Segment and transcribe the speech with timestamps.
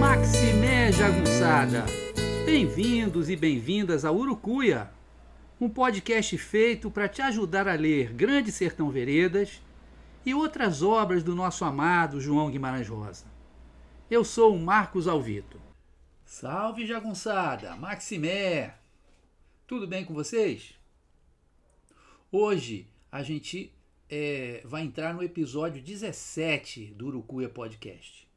[0.00, 2.13] Maximé Jagunçada!
[2.44, 4.90] Bem-vindos e bem-vindas a Urucuia,
[5.58, 9.62] um podcast feito para te ajudar a ler Grande Sertão Veredas
[10.26, 13.24] e outras obras do nosso amado João Guimarães Rosa.
[14.10, 15.58] Eu sou o Marcos Alvito.
[16.24, 17.74] Salve Jagunçada!
[17.76, 18.74] Maximé!
[19.66, 20.74] Tudo bem com vocês?
[22.30, 23.72] Hoje a gente
[24.08, 28.28] é, vai entrar no episódio 17 do Urucuia Podcast.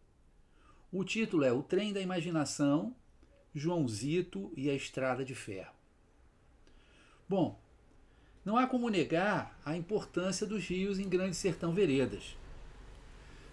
[0.91, 2.95] O título é O Trem da Imaginação,
[3.57, 5.73] Joãozito e a Estrada de Ferro.
[7.27, 7.59] Bom,
[8.45, 12.37] não há como negar a importância dos rios em Grande Sertão Veredas.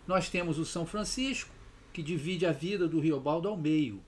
[0.06, 1.51] Nós temos o São Francisco,
[1.93, 4.03] que divide a vida do Riobaldo ao meio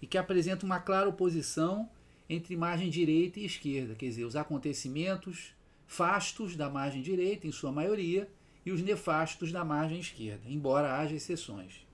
[0.00, 1.88] e que apresenta uma clara oposição
[2.28, 5.52] entre margem direita e esquerda, quer dizer, os acontecimentos
[5.86, 8.30] fastos da margem direita, em sua maioria,
[8.64, 11.84] e os nefastos da margem esquerda, embora haja exceções.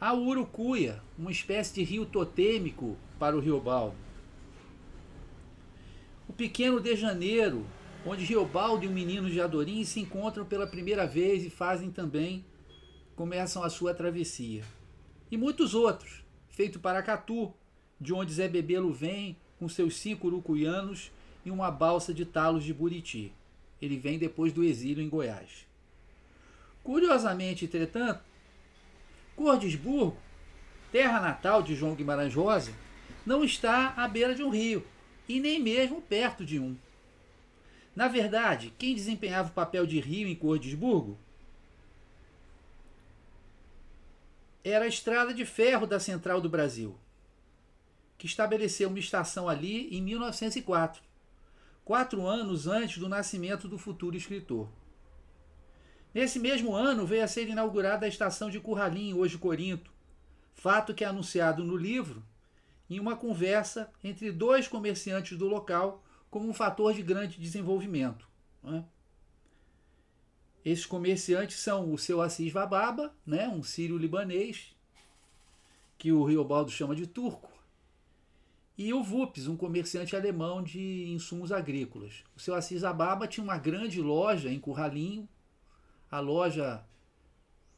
[0.00, 3.94] Há Urucuia, uma espécie de rio totêmico para o Riobaldo.
[6.26, 7.66] O pequeno de Janeiro,
[8.06, 12.42] onde Riobaldo e o menino de Adorim se encontram pela primeira vez e fazem também,
[13.14, 14.64] começam a sua travessia.
[15.30, 17.52] E muitos outros, feito para Catu,
[18.00, 21.12] de onde Zé Bebelo vem com seus cinco urucuianos
[21.44, 23.34] e uma balsa de talos de Buriti.
[23.82, 25.66] Ele vem depois do exílio em Goiás.
[26.82, 28.29] Curiosamente, entretanto,
[29.40, 30.18] Cordesburgo,
[30.92, 32.74] terra natal de João Guimarães Rosa,
[33.24, 34.86] não está à beira de um rio
[35.26, 36.76] e nem mesmo perto de um.
[37.96, 41.18] Na verdade, quem desempenhava o papel de rio em Cordesburgo
[44.62, 46.94] era a estrada de ferro da Central do Brasil,
[48.18, 51.02] que estabeleceu uma estação ali em 1904,
[51.82, 54.68] quatro anos antes do nascimento do futuro escritor.
[56.12, 59.92] Nesse mesmo ano veio a ser inaugurada a estação de Curralim, hoje Corinto,
[60.54, 62.22] fato que é anunciado no livro
[62.88, 68.28] em uma conversa entre dois comerciantes do local como um fator de grande desenvolvimento.
[68.62, 68.84] Né?
[70.64, 74.76] Esses comerciantes são o seu Assis Vababa, né, um sírio-libanês,
[75.96, 77.50] que o Riobaldo chama de turco,
[78.76, 82.24] e o Vups, um comerciante alemão de insumos agrícolas.
[82.36, 85.28] O seu Assis Vababa tinha uma grande loja em Curralinho,
[86.10, 86.84] a loja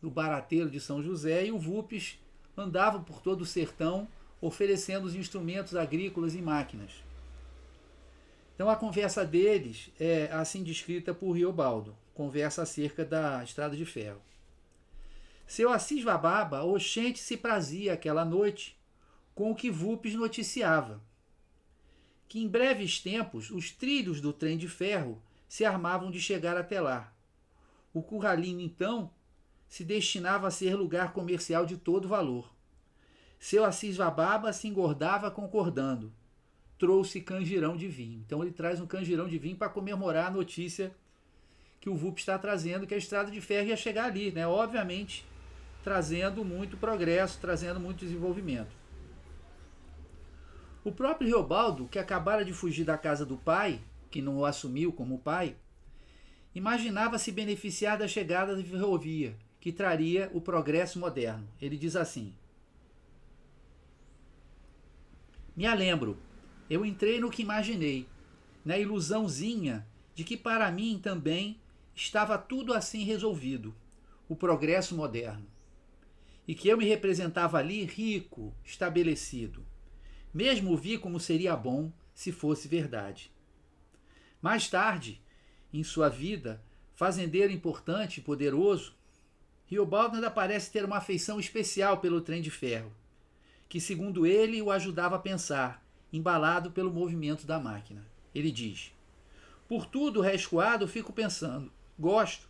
[0.00, 2.19] do Barateiro de São José, e o Vups
[2.56, 4.09] andava por todo o sertão
[4.41, 6.91] oferecendo os instrumentos agrícolas e máquinas.
[8.54, 14.20] Então a conversa deles é assim descrita por Riobaldo, conversa acerca da estrada de ferro.
[15.47, 18.76] Seu Assis Vababa, oxente se prazia aquela noite
[19.34, 21.00] com o que Vups noticiava,
[22.28, 26.81] que em breves tempos os trilhos do trem de ferro se armavam de chegar até
[26.81, 27.12] lá.
[27.92, 29.10] O curralinho, então,
[29.69, 32.53] se destinava a ser lugar comercial de todo valor.
[33.38, 36.12] Seu Assis Vababa se engordava concordando.
[36.78, 38.22] Trouxe canjirão de vinho.
[38.25, 40.94] Então ele traz um canjirão de vinho para comemorar a notícia
[41.81, 44.47] que o VUP está trazendo, que a estrada de ferro ia chegar ali, né?
[44.47, 45.25] Obviamente,
[45.82, 48.70] trazendo muito progresso, trazendo muito desenvolvimento.
[50.84, 54.92] O próprio Riobaldo, que acabara de fugir da casa do pai, que não o assumiu
[54.92, 55.56] como pai,
[56.54, 61.48] imaginava se beneficiar da chegada da ferrovia, que traria o progresso moderno.
[61.60, 62.34] Ele diz assim:
[65.56, 66.18] Me lembro,
[66.68, 68.08] eu entrei no que imaginei,
[68.64, 71.60] na ilusãozinha de que para mim também
[71.94, 73.74] estava tudo assim resolvido,
[74.28, 75.46] o progresso moderno,
[76.48, 79.64] e que eu me representava ali rico, estabelecido.
[80.32, 83.31] Mesmo vi como seria bom se fosse verdade.
[84.40, 85.21] Mais tarde,
[85.72, 86.62] em sua vida,
[86.94, 88.94] fazendeiro importante e poderoso,
[89.66, 92.92] Riobaldo ainda parece ter uma afeição especial pelo trem de ferro,
[93.69, 95.82] que, segundo ele, o ajudava a pensar,
[96.12, 98.06] embalado pelo movimento da máquina.
[98.34, 98.92] Ele diz:
[99.66, 102.46] Por tudo rescoado, fico pensando, gosto.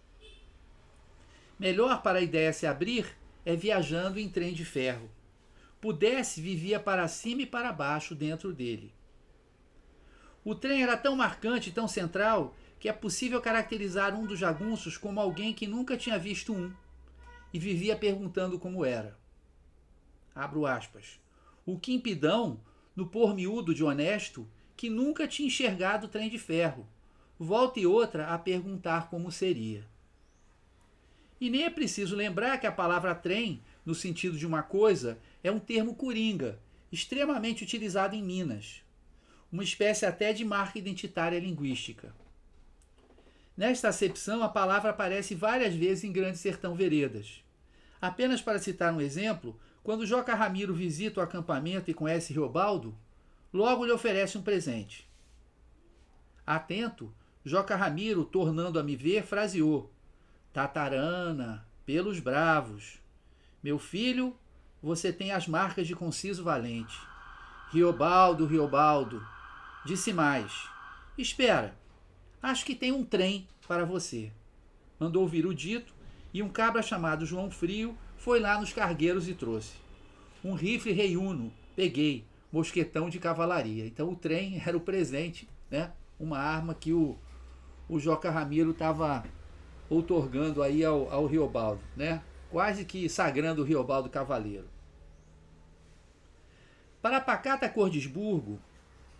[1.58, 3.06] Melhor para a ideia se abrir
[3.44, 5.08] é viajando em trem de ferro.
[5.80, 8.92] Pudesse, vivia para cima e para baixo dentro dele.
[10.44, 15.20] O trem era tão marcante, tão central, que é possível caracterizar um dos jagunços como
[15.20, 16.72] alguém que nunca tinha visto um
[17.54, 19.16] e vivia perguntando como era.
[20.34, 21.20] Abro aspas.
[21.64, 22.60] o quimpidão
[22.96, 26.84] no pôr miúdo de honesto que nunca tinha enxergado o trem de ferro,
[27.38, 29.88] volta e outra a perguntar como seria.
[31.40, 35.52] E nem é preciso lembrar que a palavra trem, no sentido de uma coisa, é
[35.52, 36.58] um termo coringa,
[36.90, 38.82] extremamente utilizado em Minas,
[39.52, 42.12] uma espécie até de marca identitária linguística.
[43.56, 47.42] Nesta acepção, a palavra aparece várias vezes em Grande Sertão Veredas.
[48.00, 52.96] Apenas para citar um exemplo, quando Joca Ramiro visita o acampamento e conhece Riobaldo,
[53.52, 55.08] logo lhe oferece um presente.
[56.46, 57.12] Atento,
[57.44, 59.92] Joca Ramiro, tornando a me ver, fraseou:
[60.52, 62.98] Tatarana, pelos bravos.
[63.62, 64.36] Meu filho,
[64.82, 66.98] você tem as marcas de Conciso Valente.
[67.70, 69.24] Riobaldo, Riobaldo.
[69.84, 70.68] Disse mais:
[71.16, 71.76] Espera,
[72.42, 74.32] acho que tem um trem para você.
[74.98, 75.94] Mandou vir o dito
[76.34, 79.74] e um cabra chamado João Frio foi lá nos cargueiros e trouxe.
[80.44, 83.86] Um rifle Rei Uno, peguei, mosquetão de cavalaria.
[83.86, 85.92] Então o trem era o presente, né?
[86.18, 87.16] Uma arma que o,
[87.88, 89.24] o Joca Ramiro estava
[89.88, 92.22] outorgando aí ao, ao Riobaldo, né?
[92.50, 94.66] Quase que sagrando o Riobaldo Cavaleiro.
[97.00, 98.60] Para a pacata Cordesburgo,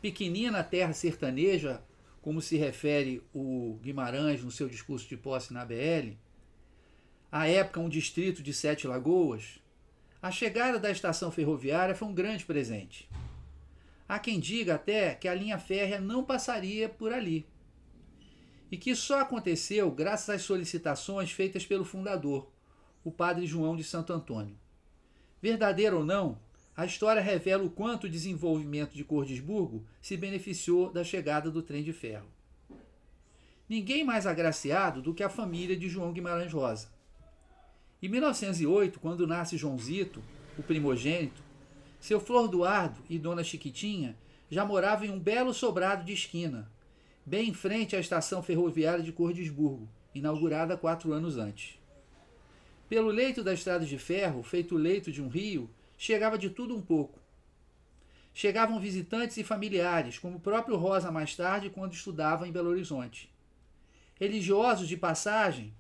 [0.01, 1.83] pequenina terra sertaneja,
[2.23, 6.17] como se refere o Guimarães no seu discurso de posse na BL,
[7.31, 9.61] à época um distrito de Sete Lagoas,
[10.23, 13.11] a chegada da estação ferroviária foi um grande presente.
[14.09, 17.45] Há quem diga até que a linha férrea não passaria por ali.
[18.71, 22.53] E que só aconteceu graças às solicitações feitas pelo fundador,
[23.03, 24.57] o padre João de Santo Antônio.
[25.41, 26.39] Verdadeiro ou não,
[26.77, 31.83] a história revela o quanto o desenvolvimento de Cordesburgo se beneficiou da chegada do trem
[31.83, 32.27] de ferro.
[33.69, 36.89] Ninguém mais agraciado do que a família de João Guimarães Rosa.
[38.03, 40.23] Em 1908, quando nasce Joãozito,
[40.59, 41.43] o primogênito,
[42.01, 44.17] seu Flor Duardo e Dona Chiquitinha
[44.51, 46.71] já moravam em um belo sobrado de esquina,
[47.25, 51.79] bem em frente à estação ferroviária de Cordesburgo, inaugurada quatro anos antes.
[52.89, 55.71] Pelo leito da estrada de ferro, feito leito de um rio,
[56.03, 57.21] chegava de tudo um pouco.
[58.35, 63.33] Chegavam visitantes e familiares, como o próprio Rosa mais tarde, quando estudava em Belo Horizonte.
[64.19, 65.73] Religiosos de passagem,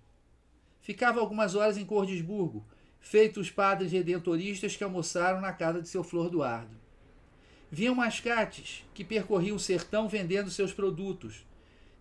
[0.80, 2.64] ficava algumas horas em Cordesburgo,
[3.00, 6.76] feitos padres redentoristas que almoçaram na casa de seu Flor Duardo.
[7.68, 11.44] Vinham mascates que percorriam o sertão vendendo seus produtos,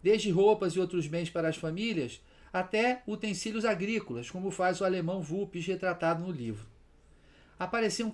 [0.04, 2.22] desde roupas e outros bens para as famílias,
[2.54, 6.71] até utensílios agrícolas, como faz o alemão Vulpes retratado no livro
[7.62, 8.12] apareciam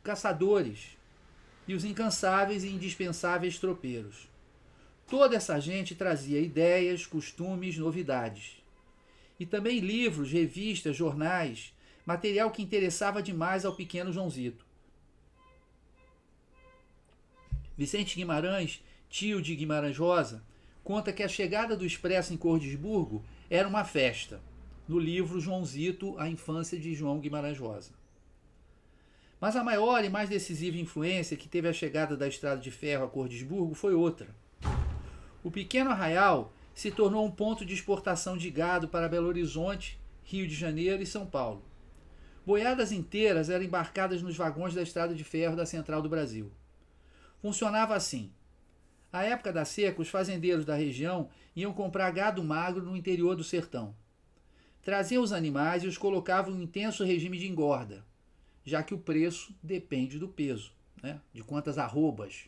[0.00, 0.96] caçadores
[1.66, 4.28] e os incansáveis e indispensáveis tropeiros.
[5.08, 8.62] Toda essa gente trazia ideias, costumes, novidades.
[9.40, 11.74] E também livros, revistas, jornais,
[12.06, 14.64] material que interessava demais ao pequeno Joãozito.
[17.76, 18.80] Vicente Guimarães,
[19.10, 20.44] tio de Guimarães Rosa,
[20.84, 24.40] conta que a chegada do Expresso em Cordesburgo era uma festa,
[24.86, 27.95] no livro Joãozito, a infância de João Guimarães Rosa.
[29.38, 33.04] Mas a maior e mais decisiva influência que teve a chegada da estrada de ferro
[33.04, 34.34] a Cordesburgo foi outra.
[35.44, 40.48] O pequeno arraial se tornou um ponto de exportação de gado para Belo Horizonte, Rio
[40.48, 41.62] de Janeiro e São Paulo.
[42.46, 46.50] Boiadas inteiras eram embarcadas nos vagões da estrada de ferro da Central do Brasil.
[47.42, 48.32] Funcionava assim.
[49.12, 53.44] À época da seca, os fazendeiros da região iam comprar gado magro no interior do
[53.44, 53.94] sertão.
[54.82, 58.04] Traziam os animais e os colocavam em intenso regime de engorda
[58.66, 61.20] já que o preço depende do peso, né?
[61.32, 62.46] de quantas arrobas.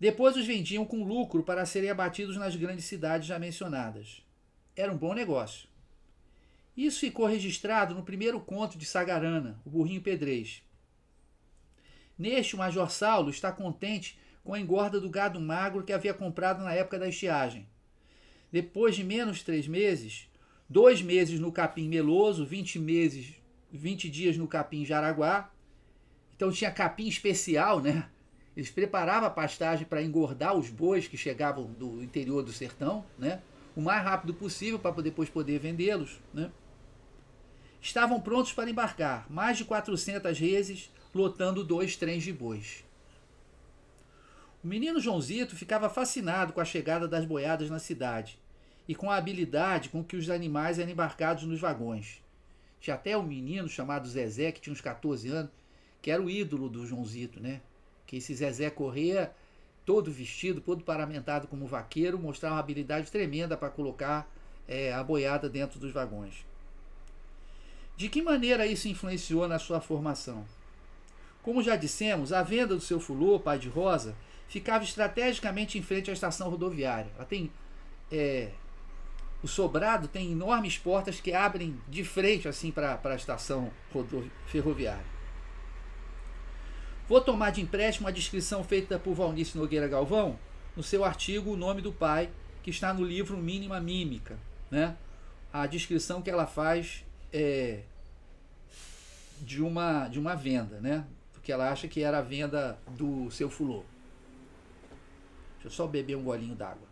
[0.00, 4.22] Depois os vendiam com lucro para serem abatidos nas grandes cidades já mencionadas.
[4.74, 5.68] Era um bom negócio.
[6.74, 10.62] Isso ficou registrado no primeiro conto de Sagarana, O Burrinho Pedrez.
[12.16, 16.64] Neste, o Major Saulo está contente com a engorda do gado magro que havia comprado
[16.64, 17.66] na época da estiagem.
[18.50, 20.28] Depois de menos três meses,
[20.68, 23.37] dois meses no capim meloso, 20 meses
[23.72, 25.50] 20 dias no capim Jaraguá.
[26.34, 28.08] Então tinha capim especial, né?
[28.56, 33.40] Eles preparavam a pastagem para engordar os bois que chegavam do interior do sertão, né?
[33.76, 36.50] O mais rápido possível para depois poder vendê-los, né?
[37.80, 42.84] Estavam prontos para embarcar, mais de 400 reses, lotando dois trens de bois.
[44.62, 48.40] O menino Joãozito ficava fascinado com a chegada das boiadas na cidade
[48.88, 52.20] e com a habilidade com que os animais eram embarcados nos vagões.
[52.80, 55.50] Tinha até um menino chamado Zezé, que tinha uns 14 anos,
[56.00, 57.60] que era o ídolo do Joãozito, né?
[58.06, 59.32] Que esse Zezé corria
[59.84, 64.30] todo vestido, todo paramentado como vaqueiro, mostrava uma habilidade tremenda para colocar
[64.68, 66.46] é, a boiada dentro dos vagões.
[67.96, 70.44] De que maneira isso influenciou na sua formação?
[71.42, 74.14] Como já dissemos, a venda do seu fulô, pai de Rosa,
[74.46, 77.10] ficava estrategicamente em frente à estação rodoviária.
[77.16, 77.50] Ela tem
[78.12, 78.50] é,
[79.42, 83.70] o sobrado tem enormes portas que abrem de frente assim para a estação
[84.46, 85.18] ferroviária.
[87.08, 90.38] Vou tomar de empréstimo a descrição feita por Valnice Nogueira Galvão
[90.76, 92.30] no seu artigo O Nome do Pai,
[92.62, 94.38] que está no livro Mínima Mímica.
[94.70, 94.96] Né?
[95.52, 97.80] A descrição que ela faz é,
[99.40, 101.06] de, uma, de uma venda, né?
[101.32, 103.84] porque ela acha que era a venda do seu fulô.
[105.54, 106.87] Deixa eu só beber um golinho d'água.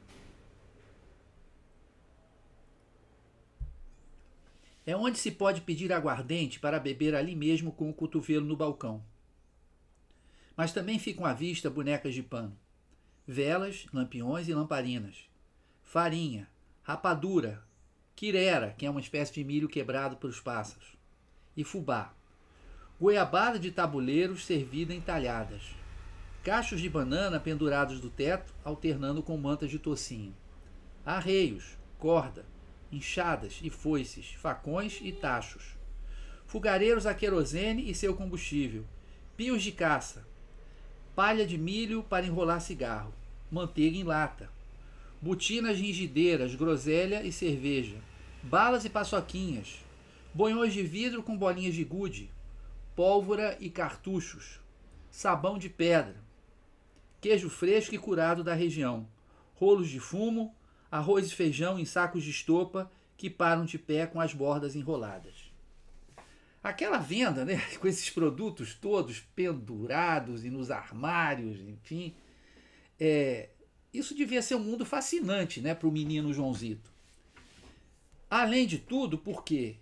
[4.86, 9.02] É onde se pode pedir aguardente para beber ali mesmo com o cotovelo no balcão.
[10.56, 12.56] Mas também ficam à vista bonecas de pano,
[13.26, 15.28] velas, lampiões e lamparinas,
[15.82, 16.48] farinha,
[16.84, 17.62] rapadura,
[18.14, 20.96] quirera, que é uma espécie de milho quebrado pelos pássaros,
[21.56, 22.14] e fubá,
[23.00, 25.74] goiabada de tabuleiros servida em talhadas,
[26.44, 30.34] cachos de banana pendurados do teto, alternando com mantas de tocinho,
[31.04, 32.46] arreios, corda,
[32.90, 35.76] enxadas e foices, facões e tachos,
[36.46, 38.84] fogareiros a querosene e seu combustível,
[39.36, 40.26] pios de caça,
[41.14, 43.12] palha de milho para enrolar cigarro,
[43.50, 44.50] manteiga em lata,
[45.20, 47.96] botinas ringideiras, groselha e cerveja,
[48.42, 49.84] balas e paçoquinhas,
[50.32, 52.30] bonhões de vidro com bolinhas de gude,
[52.94, 54.60] pólvora e cartuchos,
[55.10, 56.16] sabão de pedra,
[57.20, 59.06] queijo fresco e curado da região,
[59.54, 60.54] rolos de fumo,
[60.90, 65.50] arroz e feijão em sacos de estopa que param de pé com as bordas enroladas.
[66.62, 72.14] Aquela venda, né, com esses produtos todos pendurados e nos armários, enfim,
[72.98, 73.50] é,
[73.92, 76.90] isso devia ser um mundo fascinante né, para o menino Joãozito.
[78.28, 79.76] Além de tudo, porque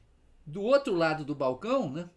[0.46, 2.08] do outro lado do balcão, né,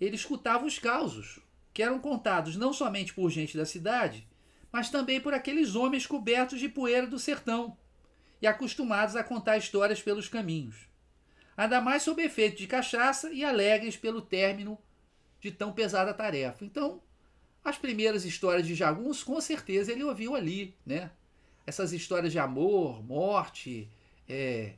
[0.00, 1.40] ele escutava os causos,
[1.72, 4.26] que eram contados não somente por gente da cidade,
[4.70, 7.76] mas também por aqueles homens cobertos de poeira do sertão,
[8.42, 10.88] e acostumados a contar histórias pelos caminhos.
[11.56, 14.76] Ainda mais sob efeito de cachaça e alegres pelo término
[15.40, 16.64] de tão pesada tarefa.
[16.64, 17.00] Então,
[17.64, 21.12] as primeiras histórias de Jagunço, com certeza ele ouviu ali, né?
[21.64, 23.88] Essas histórias de amor, morte,
[24.28, 24.72] é,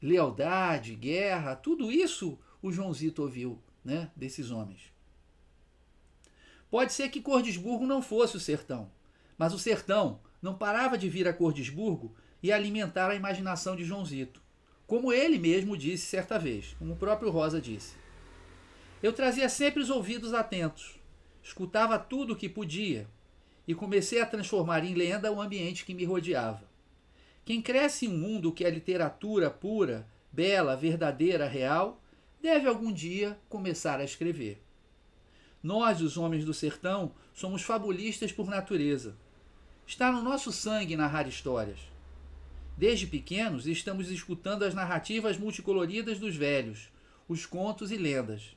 [0.00, 4.10] lealdade, guerra, tudo isso o Joãozito ouviu, né?
[4.16, 4.90] Desses homens.
[6.70, 8.90] Pode ser que Cordesburgo não fosse o sertão,
[9.36, 14.40] mas o sertão não parava de vir a Cordesburgo e alimentar a imaginação de Joãozito,
[14.86, 17.94] como ele mesmo disse certa vez, como o próprio Rosa disse.
[19.02, 20.98] Eu trazia sempre os ouvidos atentos,
[21.42, 23.06] escutava tudo o que podia
[23.66, 26.68] e comecei a transformar em lenda o ambiente que me rodeava.
[27.44, 32.00] Quem cresce em um mundo que é literatura pura, bela, verdadeira, real,
[32.40, 34.62] deve algum dia começar a escrever.
[35.62, 39.16] Nós, os homens do sertão, somos fabulistas por natureza.
[39.86, 41.89] Está no nosso sangue narrar histórias.
[42.80, 46.90] Desde pequenos, estamos escutando as narrativas multicoloridas dos velhos,
[47.28, 48.56] os contos e lendas.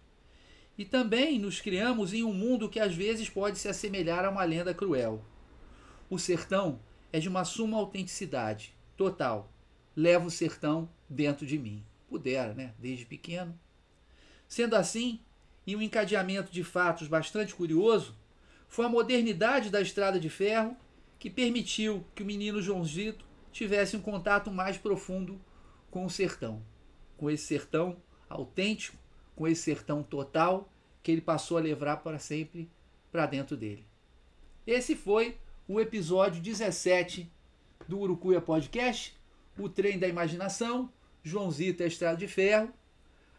[0.77, 4.45] E também nos criamos em um mundo que às vezes pode se assemelhar a uma
[4.45, 5.25] lenda cruel.
[6.09, 6.79] O sertão
[7.11, 9.51] é de uma suma autenticidade, total.
[9.93, 11.83] Levo o sertão dentro de mim.
[12.07, 12.73] Pudera, né?
[12.79, 13.59] Desde pequeno.
[14.47, 15.19] Sendo assim,
[15.67, 18.15] em um encadeamento de fatos bastante curioso,
[18.69, 20.77] foi a modernidade da estrada de ferro
[21.19, 25.39] que permitiu que o menino Joãozito tivesse um contato mais profundo
[25.89, 26.61] com o sertão,
[27.15, 28.97] com esse sertão autêntico,
[29.35, 30.69] com esse sertão total
[31.01, 32.69] que ele passou a levar para sempre
[33.11, 33.85] para dentro dele.
[34.65, 37.31] Esse foi o episódio 17
[37.87, 39.15] do Urucuia Podcast,
[39.57, 40.91] o trem da imaginação,
[41.21, 42.73] Joãozito a Estrada de Ferro.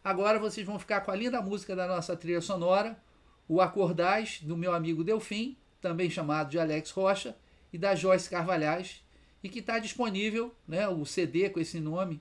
[0.03, 3.03] Agora vocês vão ficar com a linda música da nossa trilha sonora,
[3.49, 7.37] o Acordais, do meu amigo Delfim, também chamado de Alex Rocha,
[7.73, 9.04] e da Joyce Carvalhais,
[9.45, 12.19] e que está disponível, né, o CD com esse nome,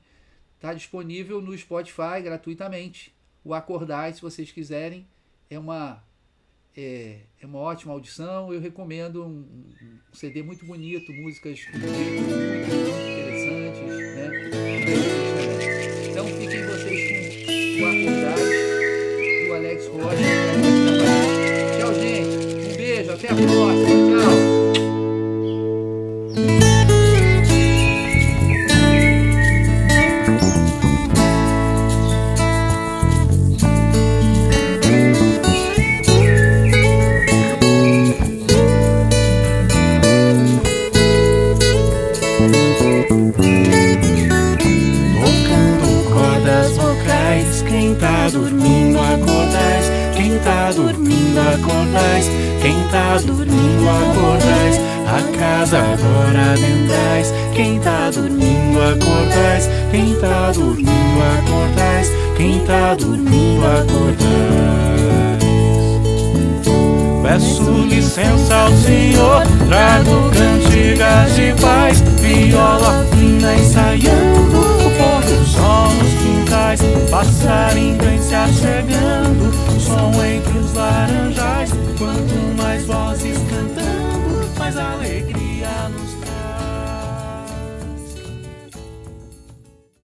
[0.55, 3.15] está disponível no Spotify gratuitamente.
[3.45, 5.07] O Acordar, se vocês quiserem,
[5.49, 6.03] é uma
[6.75, 8.53] é, é uma ótima audição.
[8.53, 9.47] Eu recomendo um,
[10.11, 11.85] um CD muito bonito, músicas muito
[13.07, 13.81] interessantes,
[14.15, 14.29] né?
[16.11, 17.45] Então fiquem vocês
[17.77, 18.35] com o Acordar
[19.47, 20.17] do Alex Rocha.
[21.79, 22.35] Tchau, gente.
[22.67, 23.72] Um beijo, até a próxima.
[62.43, 64.23] quem tá dormindo acordais.
[67.23, 75.87] Peço licença ao Senhor, trago cantigas de paz, viola fina ensaiando o pôr do sol
[75.93, 84.77] nos quintais, passarinho em se achegando, som entre os laranjais, quanto mais vozes cantando, mais
[84.77, 85.42] alegria.